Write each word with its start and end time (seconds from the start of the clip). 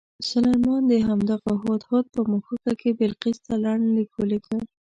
سلیمان 0.29 0.81
د 0.91 0.93
همدغه 1.07 1.53
هدهد 1.63 2.05
په 2.13 2.21
مښوکه 2.29 2.73
کې 2.81 2.89
بلقیس 2.99 3.37
ته 3.45 3.53
لنډ 3.63 3.83
لیک 3.95 4.11
ولېږه. 4.15 4.59